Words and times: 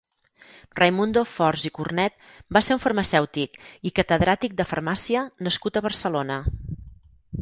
Raimundo 0.77 1.21
Fors 1.33 1.65
i 1.69 1.71
Cornet 1.75 2.15
va 2.57 2.63
ser 2.67 2.77
un 2.77 2.81
farmacèutic 2.85 3.59
i 3.91 3.93
catedràtic 4.01 4.57
de 4.63 4.67
farmàcia 4.73 5.25
nascut 5.49 5.79
a 5.83 5.89
Barcelona. 5.91 6.41